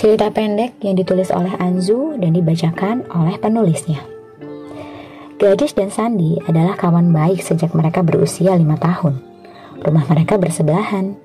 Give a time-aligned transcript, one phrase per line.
[0.00, 4.00] Cerita pendek yang ditulis oleh Anzu dan dibacakan oleh penulisnya.
[5.36, 9.20] Gadis dan Sandi adalah kawan baik sejak mereka berusia lima tahun.
[9.84, 11.20] Rumah mereka bersebelahan.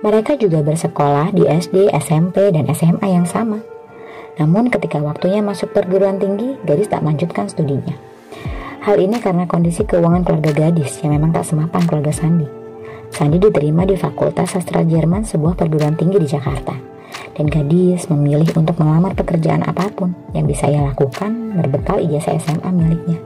[0.00, 3.60] Mereka juga bersekolah di SD, SMP, dan SMA yang sama.
[4.40, 7.92] Namun ketika waktunya masuk perguruan tinggi, gadis tak melanjutkan studinya.
[8.88, 12.48] Hal ini karena kondisi keuangan keluarga gadis yang memang tak semapan keluarga Sandi.
[13.12, 16.96] Sandi diterima di Fakultas Sastra Jerman sebuah perguruan tinggi di Jakarta
[17.38, 22.70] dan gadis memilih untuk melamar pekerjaan apa pun yang bisa ia lakukan berbekal ijazah SMA
[22.74, 23.22] miliknya.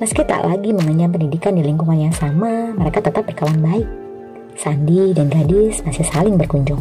[0.00, 3.86] Meski tak lagi mengenyam pendidikan di lingkungan yang sama, mereka tetap berkawan baik.
[4.56, 6.80] Sandi dan gadis masih saling berkunjung.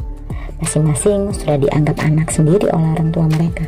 [0.64, 3.68] Masing-masing sudah dianggap anak sendiri oleh orang tua mereka.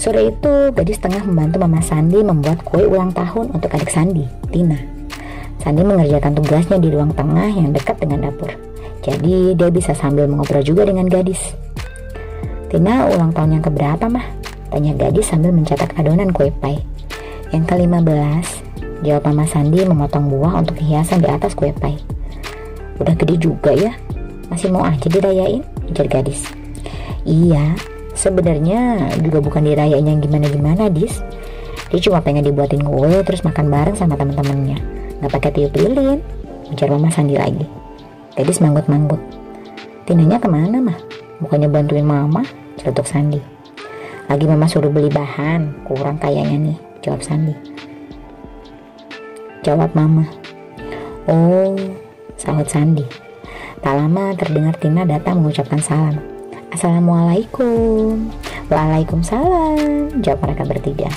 [0.00, 4.78] Sore itu, gadis tengah membantu Mama Sandi membuat kue ulang tahun untuk adik Sandi, Tina.
[5.60, 8.65] Sandi mengerjakan tugasnya di ruang tengah yang dekat dengan dapur.
[9.06, 11.54] Jadi dia bisa sambil mengobrol juga dengan gadis.
[12.66, 14.26] Tina ulang tahun yang keberapa mah?
[14.74, 16.82] Tanya gadis sambil mencetak adonan kue pie.
[17.54, 18.46] Yang ke-15,
[19.06, 22.02] jawab Mama Sandi memotong buah untuk hiasan di atas kue pie.
[22.98, 23.94] Udah gede juga ya,
[24.50, 25.62] masih mau aja dirayain?
[25.86, 26.50] Ujar gadis.
[27.22, 27.78] Iya,
[28.18, 31.22] sebenarnya juga bukan dirayain yang gimana-gimana, Dis.
[31.94, 34.82] Dia cuma pengen dibuatin kue terus makan bareng sama teman-temannya.
[35.22, 36.18] Gak pakai tiup lilin,
[36.74, 37.85] ujar Mama Sandi lagi.
[38.36, 39.18] Gadis manggut-manggut.
[40.04, 40.98] Tinanya ke mana mah?
[41.40, 42.44] Bukannya bantuin mama?
[42.76, 43.40] Celutuk Sandi.
[44.28, 47.56] Lagi mama suruh beli bahan, kurang kayaknya nih, jawab Sandi.
[49.64, 50.28] Jawab mama.
[51.26, 51.74] Oh,
[52.36, 53.08] sahut Sandi.
[53.80, 56.20] Tak lama terdengar Tina datang mengucapkan salam.
[56.70, 58.28] Assalamualaikum.
[58.68, 61.10] Waalaikumsalam, jawab mereka bertiga.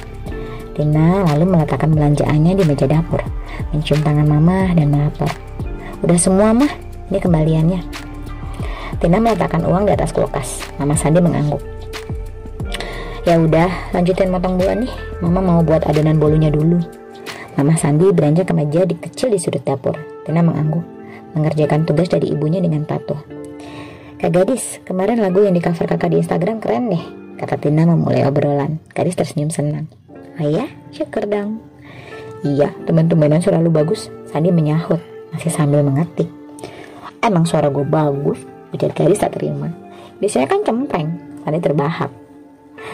[0.71, 3.19] Tina lalu meletakkan belanjaannya di meja dapur,
[3.75, 5.27] mencium tangan mama dan melapor.
[5.99, 6.71] Udah semua mah,
[7.09, 7.81] ini kembaliannya.
[8.99, 10.65] Tina meletakkan uang di atas kulkas.
[10.77, 11.61] Mama Sandi mengangguk.
[13.27, 14.91] Ya udah, lanjutin motong buah nih.
[15.21, 16.81] Mama mau buat adonan bolunya dulu.
[17.59, 19.95] Mama Sandi beranjak ke meja di kecil di sudut dapur.
[20.23, 20.83] Tina mengangguk,
[21.35, 23.19] mengerjakan tugas dari ibunya dengan patuh.
[24.19, 27.03] Kak Gadis, kemarin lagu yang di cover kakak di Instagram keren deh,
[27.39, 28.79] kata Tina memulai obrolan.
[28.91, 29.87] Gadis tersenyum senang.
[30.39, 31.63] Oh iya, syukur dong.
[32.43, 34.07] Iya, teman-temanan selalu bagus.
[34.31, 34.99] Sandi menyahut,
[35.35, 36.38] masih sambil mengetik.
[37.19, 38.39] Emang suara gue bagus,
[38.71, 39.67] ujar gadis tak terima.
[40.19, 41.09] Biasanya kan cempreng,
[41.43, 42.11] Sandi terbahak.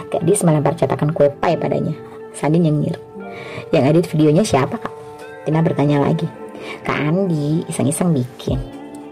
[0.09, 1.93] Gadis melempar cetakan kue pie padanya.
[2.33, 2.97] Sandi nyengir.
[3.69, 4.93] Yang edit videonya siapa kak?
[5.45, 6.25] Tina bertanya lagi.
[6.81, 8.57] Kak Andi iseng-iseng bikin.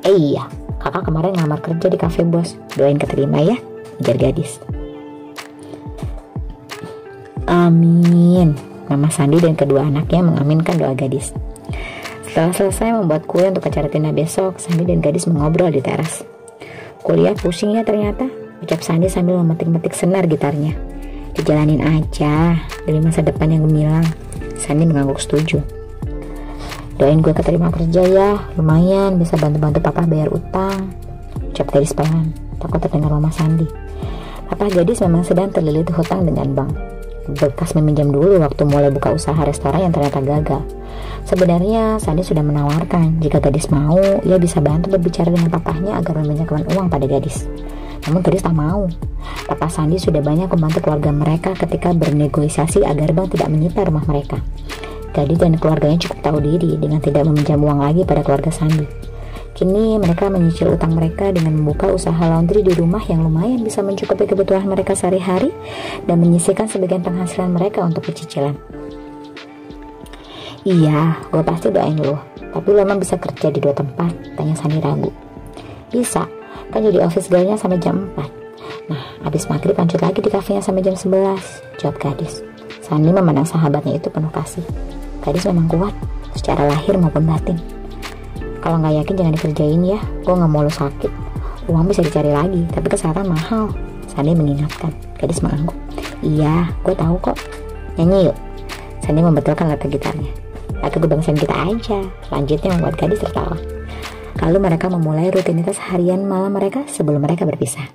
[0.01, 0.49] Eh iya,
[0.81, 2.57] kakak kemarin ngamar kerja di cafe bos.
[2.73, 3.57] Doain keterima ya,
[4.01, 4.57] ujar gadis.
[7.45, 8.57] Amin.
[8.89, 11.31] Mama Sandi dan kedua anaknya mengaminkan doa gadis.
[12.33, 16.25] Setelah selesai membuat kue untuk acara Tina besok, Sandi dan gadis mengobrol di teras.
[17.05, 18.25] Kuliah pusing ya ternyata,
[18.57, 20.73] ucap Sandi sambil memetik-metik senar gitarnya.
[21.37, 22.57] Dijalanin aja,
[22.89, 24.01] demi masa depan yang gemilang.
[24.57, 25.61] Sandi mengangguk setuju.
[26.97, 30.89] Doain gue keterima kerja ya, lumayan bisa bantu-bantu papa bayar utang.
[31.53, 33.69] Ucap gadis pelan, takut terdengar mama Sandi.
[34.49, 36.93] Papa gadis memang sedang terlilit hutang dengan bank
[37.23, 40.61] bekas meminjam dulu waktu mulai buka usaha restoran yang ternyata gagal.
[41.23, 46.67] Sebenarnya Sandi sudah menawarkan jika gadis mau, ia bisa bantu berbicara dengan papahnya agar meminjamkan
[46.75, 47.47] uang pada gadis.
[48.03, 48.91] Namun gadis tak mau.
[49.47, 54.43] Papa Sandi sudah banyak membantu keluarga mereka ketika bernegosiasi agar bank tidak menyita rumah mereka.
[55.15, 59.13] Gadis dan keluarganya cukup tahu diri dengan tidak meminjam uang lagi pada keluarga Sandi.
[59.53, 64.25] Kini mereka menyicil utang mereka dengan membuka usaha laundry di rumah yang lumayan bisa mencukupi
[64.25, 65.53] kebutuhan mereka sehari-hari
[66.09, 68.57] dan menyisihkan sebagian penghasilan mereka untuk cicilan.
[70.63, 72.15] Iya, gue pasti doain lo.
[72.39, 74.15] Tapi lo emang bisa kerja di dua tempat?
[74.39, 75.11] Tanya Sani ragu.
[75.91, 76.23] Bisa,
[76.71, 78.87] kan jadi office girlnya sampai jam 4.
[78.87, 81.35] Nah, habis maghrib lanjut lagi di kafenya sampai jam 11.
[81.83, 82.47] Jawab gadis.
[82.79, 84.63] Sani memandang sahabatnya itu penuh kasih.
[85.19, 85.91] Gadis memang kuat,
[86.31, 87.59] secara lahir maupun batin.
[88.63, 89.99] Kalau nggak yakin jangan dikerjain ya.
[90.23, 91.11] Gue nggak mau lo sakit.
[91.67, 93.67] Uang bisa dicari lagi, tapi kesehatan mahal.
[94.07, 94.95] Sandi mengingatkan.
[95.19, 95.75] Gadis mengangguk.
[96.23, 97.35] Iya, gue tahu kok.
[97.99, 98.37] Nyanyi yuk.
[99.03, 100.31] Sandi membetulkan letak gitarnya.
[100.83, 101.99] Lagu kebangsaan kita aja.
[102.27, 103.55] Selanjutnya membuat gadis tertawa.
[104.43, 107.87] Lalu mereka memulai rutinitas harian malam mereka sebelum mereka berpisah.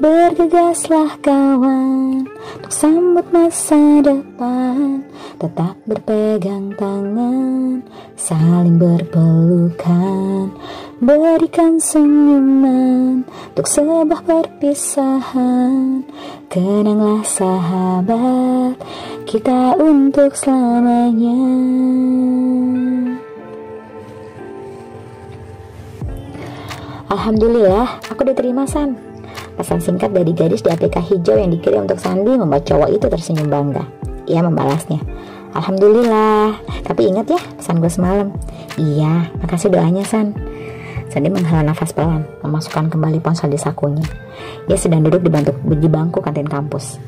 [0.00, 2.24] Bergegaslah kawan
[2.56, 5.04] Untuk sambut masa depan
[5.36, 7.84] Tetap berpegang tangan
[8.16, 10.56] Saling berpelukan
[11.00, 16.04] Berikan senyuman Untuk sebuah perpisahan
[16.52, 18.76] Kenanglah sahabat
[19.24, 21.40] Kita untuk selamanya
[27.08, 28.94] Alhamdulillah, aku diterima San.
[29.58, 33.50] Pesan singkat dari gadis di APK hijau yang dikirim untuk Sandi membuat cowok itu tersenyum
[33.50, 33.82] bangga.
[34.30, 35.02] Ia membalasnya.
[35.50, 38.30] Alhamdulillah, tapi ingat ya pesan gue semalam.
[38.78, 40.49] Iya, makasih doanya San.
[41.10, 44.06] Sandi menghela nafas pelan, memasukkan kembali ponsel di sakunya.
[44.70, 47.02] Ia sedang duduk di, bantu, di bangku kantin kampus.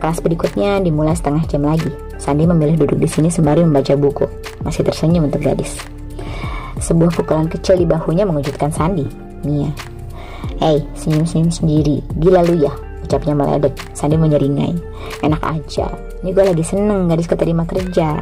[0.00, 1.92] Kelas berikutnya dimulai setengah jam lagi.
[2.16, 4.24] Sandi memilih duduk di sini sembari membaca buku.
[4.64, 5.76] Masih tersenyum untuk gadis.
[6.80, 9.04] Sebuah pukulan kecil di bahunya mengejutkan Sandi.
[9.44, 9.68] Mia.
[10.56, 12.00] Hei, senyum-senyum sendiri.
[12.24, 12.72] Gila lu ya,
[13.04, 13.76] ucapnya meledek.
[13.92, 14.72] Sandi menyeringai.
[15.20, 15.92] Enak aja.
[16.24, 18.16] Ini gue lagi seneng gadis keterima kerja.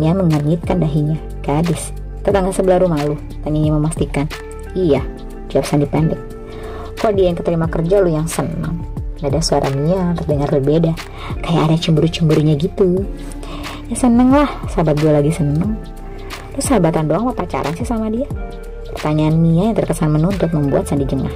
[0.00, 1.20] Mia mengernyitkan dahinya.
[1.44, 1.92] Gadis,
[2.24, 3.20] tetangga sebelah rumah lu.
[3.44, 4.24] Tanyanya memastikan.
[4.72, 5.04] Iya,
[5.52, 6.20] jawab Sandi pendek.
[6.96, 8.80] Kok dia yang keterima kerja lu yang senang?
[9.22, 10.92] Nada suara Mia terdengar berbeda,
[11.44, 13.06] kayak ada cemburu-cemburunya gitu.
[13.86, 15.76] Ya seneng lah, sahabat gue lagi seneng.
[16.56, 18.26] Lu sahabatan doang apa pacaran sih sama dia?
[18.92, 21.32] Pertanyaan Mia yang terkesan menuntut membuat Sandi jengah.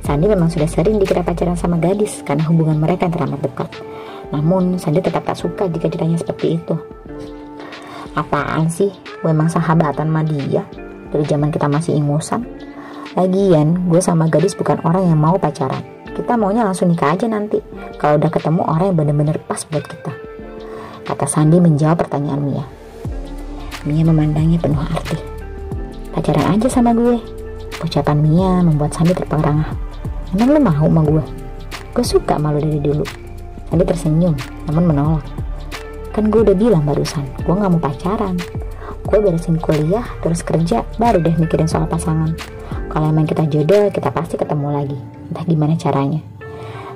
[0.00, 3.70] Sandi memang sudah sering dikira pacaran sama gadis karena hubungan mereka yang teramat dekat.
[4.32, 6.74] Namun Sandi tetap tak suka jika ditanya seperti itu.
[8.16, 8.90] Apaan sih?
[9.22, 10.66] Gue emang sahabatan sama dia
[11.10, 12.42] dari zaman kita masih ingusan.
[13.18, 15.82] Lagian, gue sama gadis bukan orang yang mau pacaran.
[16.14, 17.58] Kita maunya langsung nikah aja nanti.
[17.98, 20.14] Kalau udah ketemu orang yang bener-bener pas buat kita.
[21.10, 22.64] Kata Sandi menjawab pertanyaan Mia.
[23.82, 25.18] Mia memandangnya penuh arti.
[26.14, 27.18] Pacaran aja sama gue.
[27.82, 29.74] Ucapan Mia membuat Sandi terperangah.
[30.30, 31.24] Emang lu mau sama gue?
[31.90, 33.02] Gue suka malu dari dulu.
[33.66, 34.38] Sandi tersenyum,
[34.70, 35.26] namun menolak.
[36.14, 38.38] Kan gue udah bilang barusan, gue gak mau pacaran.
[39.02, 42.38] Gue beresin kuliah, terus kerja, baru deh mikirin soal pasangan.
[42.90, 44.98] Kalau emang kita jodoh, kita pasti ketemu lagi.
[45.30, 46.18] Entah gimana caranya.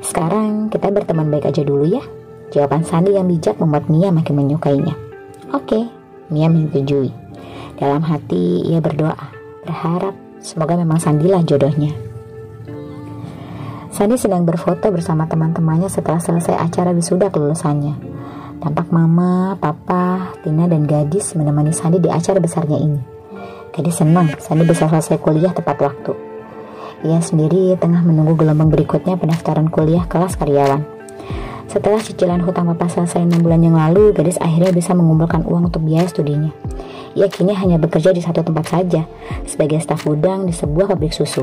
[0.02, 2.02] Sekarang kita berteman baik aja dulu ya.
[2.50, 4.94] Jawaban Sandi yang bijak membuat Mia makin menyukainya.
[5.54, 5.86] Oke,
[6.34, 7.14] Mia menyetujui.
[7.78, 9.16] Dalam hati ia berdoa,
[9.62, 11.94] berharap semoga memang Sandilah jodohnya.
[13.94, 17.94] Sandi sedang berfoto bersama teman-temannya setelah selesai acara wisuda kelulusannya.
[18.58, 23.13] Tampak mama, papa, Tina, dan gadis menemani Sandi di acara besarnya ini.
[23.74, 26.14] Gadis senang Sandi bisa selesai kuliah tepat waktu.
[27.04, 30.86] Ia sendiri tengah menunggu gelombang berikutnya pendaftaran kuliah kelas karyawan.
[31.68, 35.82] Setelah cicilan hutang papa selesai 6 bulan yang lalu, gadis akhirnya bisa mengumpulkan uang untuk
[35.82, 36.54] biaya studinya.
[37.18, 39.02] Ia kini hanya bekerja di satu tempat saja,
[39.42, 41.42] sebagai staf gudang di sebuah pabrik susu.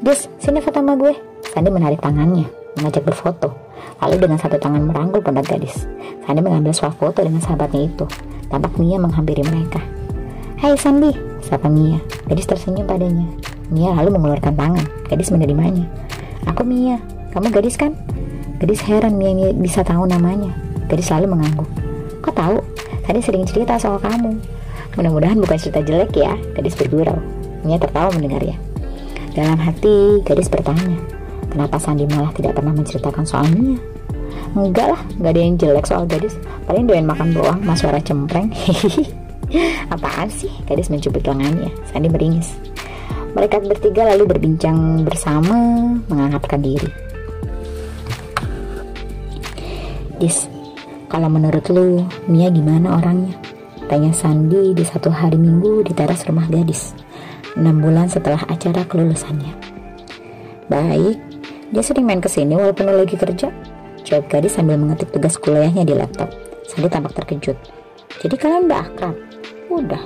[0.00, 1.12] Dis, sini foto sama gue.
[1.52, 2.48] Sandi menarik tangannya,
[2.80, 3.52] mengajak berfoto.
[4.00, 5.84] Lalu dengan satu tangan merangkul pundak gadis.
[6.24, 8.08] Sandi mengambil foto dengan sahabatnya itu.
[8.48, 9.99] Tampak Mia menghampiri mereka.
[10.60, 11.08] Hai Sandi,
[11.40, 11.96] sapa Mia.
[12.28, 13.24] Gadis tersenyum padanya.
[13.72, 14.84] Mia lalu mengeluarkan tangan.
[15.08, 15.88] Gadis menerimanya.
[16.44, 17.00] Aku Mia,
[17.32, 17.96] kamu gadis kan?
[18.60, 20.52] Gadis heran Mia bisa tahu namanya.
[20.84, 21.64] Gadis selalu mengangguk.
[22.20, 22.60] Kok tahu?
[23.08, 24.36] Tadi sering cerita soal kamu.
[25.00, 26.36] Mudah-mudahan bukan cerita jelek ya.
[26.52, 27.16] Gadis bergurau.
[27.64, 28.60] Mia tertawa mendengarnya.
[29.32, 31.00] Dalam hati, gadis bertanya,
[31.48, 33.80] kenapa Sandi malah tidak pernah menceritakan soal Mia?
[34.52, 36.36] Enggak lah, gak ada yang jelek soal gadis.
[36.68, 38.52] Paling doyan makan doang, mas suara cempreng.
[39.94, 40.50] Apaan sih?
[40.66, 41.70] Gadis mencubit lengannya.
[41.90, 42.54] Sandi meringis.
[43.30, 45.54] Mereka bertiga lalu berbincang bersama,
[46.10, 46.90] mengangkatkan diri.
[50.18, 50.50] Dis,
[51.06, 53.38] kalau menurut lu, Mia gimana orangnya?
[53.86, 56.94] Tanya Sandi di satu hari minggu di teras rumah gadis.
[57.54, 59.54] Enam bulan setelah acara kelulusannya.
[60.70, 61.18] Baik,
[61.70, 63.50] dia sering main ke sini walaupun lu lagi kerja.
[64.06, 66.30] Jawab gadis sambil mengetik tugas kuliahnya di laptop.
[66.66, 67.58] Sandi tampak terkejut.
[68.22, 69.29] Jadi kalian udah akrab?
[69.70, 70.02] Udah,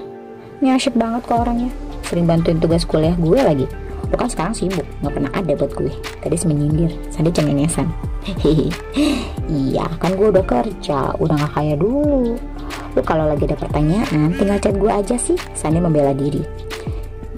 [0.60, 1.72] ini asyik banget kok orangnya.
[2.04, 3.66] Sering bantuin tugas kuliah gue lagi.
[4.12, 5.88] Lo kan sekarang sibuk, gak pernah ada buat gue.
[6.20, 7.88] Tadi menyindir, Sandi cengengesan.
[8.28, 8.68] Hehehe,
[9.48, 12.36] iya kan gue udah kerja, udah gak kaya dulu.
[12.94, 15.40] Lu kalau lagi ada pertanyaan, tinggal chat gue aja sih.
[15.56, 16.44] Sandi membela diri.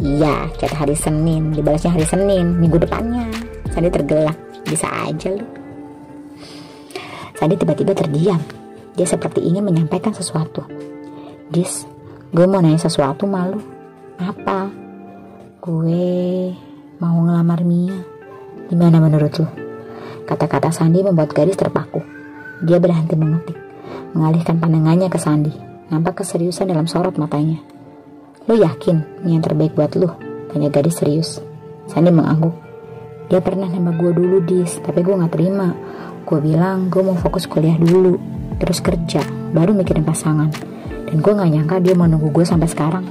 [0.02, 3.30] Iya, chat hari Senin, dibalasnya hari Senin, minggu depannya.
[3.72, 4.36] Sandi tergelak,
[4.68, 5.46] bisa aja lu.
[7.38, 8.42] Sandi tiba-tiba terdiam.
[8.98, 10.64] Dia seperti ingin menyampaikan sesuatu.
[11.48, 11.88] Dis,
[12.36, 13.56] Gue mau nanya sesuatu malu.
[14.20, 14.68] Apa?
[15.56, 16.52] Gue
[17.00, 17.96] mau ngelamar Mia.
[18.68, 19.48] Gimana menurut lo?
[20.28, 22.04] Kata-kata Sandi membuat gadis terpaku.
[22.60, 23.56] Dia berhenti mengetik,
[24.12, 25.48] mengalihkan pandangannya ke Sandi.
[25.88, 27.56] Nampak keseriusan dalam sorot matanya.
[28.44, 30.20] Lo yakin Mia yang terbaik buat lo?
[30.52, 31.40] Tanya gadis serius.
[31.88, 32.52] Sandi mengangguk.
[33.32, 35.72] Dia pernah nama gue dulu dis, tapi gue gak terima.
[36.28, 38.20] Gue bilang gue mau fokus kuliah dulu,
[38.60, 39.24] terus kerja,
[39.56, 40.75] baru mikirin pasangan.
[41.06, 43.06] Dan gue gak nyangka dia mau nunggu gue sampai sekarang.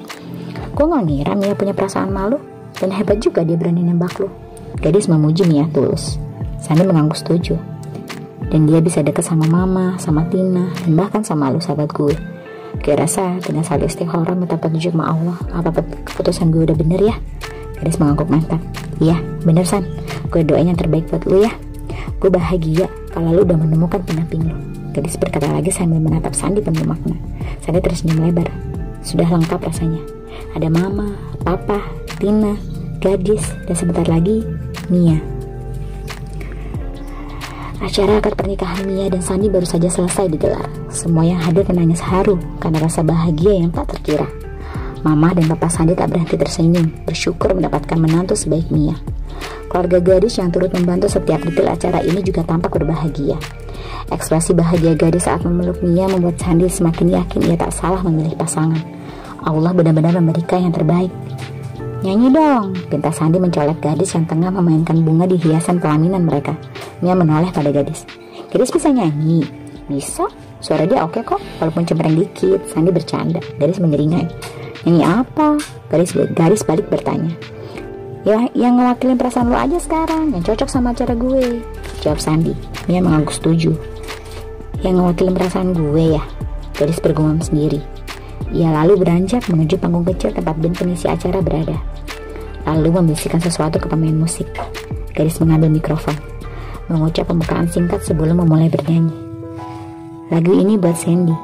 [0.75, 2.37] Gue gak ngira Mia punya perasaan malu.
[2.75, 4.27] Dan hebat juga dia berani nembak lo.
[4.83, 6.19] Gadis memuji Mia tulus.
[6.59, 7.55] Sandi mengangguk setuju.
[8.51, 12.13] Dan dia bisa deket sama mama, sama Tina, dan bahkan sama lu sahabat gue.
[12.83, 17.15] Gue rasa dengan saling istikharah minta petunjuk sama Allah, apa keputusan gue udah bener ya.
[17.79, 18.61] Gadis mengangguk mantap.
[19.01, 19.87] Iya, bener San.
[20.29, 21.51] Gue doain yang terbaik buat lu ya.
[22.19, 24.55] Gue bahagia kalau lu udah menemukan pendamping lu.
[24.91, 27.15] Gadis berkata lagi sambil menatap Sandi penuh makna.
[27.63, 28.51] Sandi tersenyum lebar.
[29.07, 30.03] Sudah lengkap rasanya.
[30.51, 31.15] Ada mama,
[31.47, 31.79] papa,
[32.19, 32.59] Tina,
[32.99, 34.43] gadis, dan sebentar lagi
[34.91, 35.15] Mia.
[37.79, 40.67] Acara akad pernikahan Mia dan Sandi baru saja selesai digelar.
[40.91, 44.27] Semua yang hadir menangis haru karena rasa bahagia yang tak terkira.
[45.05, 48.97] Mama dan Papa Sandi tak berhenti tersenyum, bersyukur mendapatkan menantu sebaik Mia.
[49.67, 53.35] Keluarga gadis yang turut membantu setiap detail acara ini juga tampak berbahagia.
[54.07, 58.79] Ekspresi bahagia gadis saat memeluk Mia membuat Sandi semakin yakin ia tak salah memilih pasangan.
[59.41, 61.11] Allah benar-benar memberikan yang terbaik.
[62.05, 66.53] Nyanyi dong, pinta Sandi mencolek gadis yang tengah memainkan bunga di hiasan pelaminan mereka.
[67.01, 68.05] Mia menoleh pada gadis.
[68.53, 69.41] Gadis bisa nyanyi?
[69.89, 70.29] Bisa,
[70.61, 72.61] suara dia oke kok, walaupun cempreng dikit.
[72.69, 74.29] Sandi bercanda, gadis menyeringai.
[74.85, 75.57] Nyanyi apa?
[75.89, 77.33] Garis garis balik bertanya.
[78.25, 81.61] Ya, yang ngewakilin perasaan lo aja sekarang, yang cocok sama cara gue.
[82.01, 82.57] Jawab Sandi.
[82.89, 83.77] Mia mengangguk setuju.
[84.81, 86.23] Yang ngewakilin perasaan gue ya.
[86.73, 87.85] Gadis bergumam sendiri.
[88.49, 91.77] Ia lalu beranjak menuju panggung kecil tempat band pengisi acara berada.
[92.65, 94.49] Lalu membisikkan sesuatu ke pemain musik.
[95.13, 96.17] Gadis mengambil mikrofon,
[96.89, 99.13] mengucap pembukaan singkat sebelum memulai bernyanyi.
[100.33, 101.37] Lagu ini buat Sandy.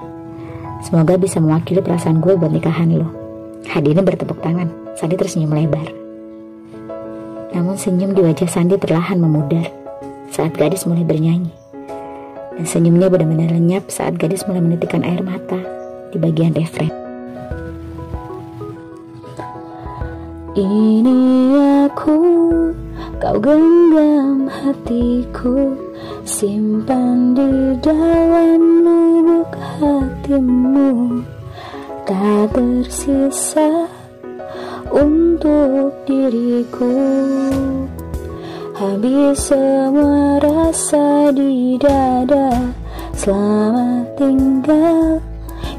[0.81, 3.05] Semoga bisa mewakili perasaan gue buat nikahan lo.
[3.69, 4.97] Hadirin bertepuk tangan.
[4.97, 6.00] Sandi tersenyum lebar.
[7.51, 9.67] Namun senyum di wajah Sandi perlahan memudar
[10.31, 11.51] saat gadis mulai bernyanyi.
[12.55, 15.60] Dan senyumnya benar-benar lenyap saat gadis mulai menitikkan air mata
[16.12, 16.91] di bagian refren.
[20.51, 21.20] Ini
[21.88, 22.20] aku,
[23.24, 25.75] kau genggam hatiku,
[26.27, 31.24] simpan di dalam lubuk hatimu
[32.03, 33.88] tak tersisa
[34.91, 35.21] untuk
[36.05, 36.93] diriku.
[38.77, 42.81] Habis semua rasa di dada
[43.21, 45.21] Selamat tinggal.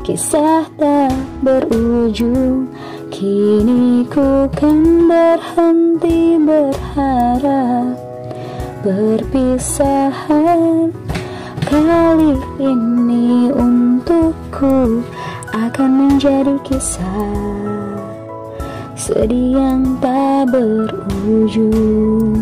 [0.07, 1.11] Kisah tak
[1.43, 2.71] berujung
[3.11, 7.99] Kini ku kan berhenti berharap.
[8.87, 10.95] Berpisahan
[11.67, 15.03] Kali ini untukku
[15.51, 18.12] akan menjadi kisah
[18.97, 22.37] sedih yang tak berujung.